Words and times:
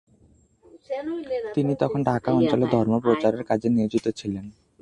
তিনি 1.55 1.73
তখন 1.75 1.99
ঢাকা 2.03 2.29
অঞ্চলে 2.31 2.65
ধর্ম 2.67 2.93
প্রচারের 2.99 3.43
কাজে 3.43 3.67
নিয়োজিত 3.69 4.05
ছিলেন। 4.19 4.45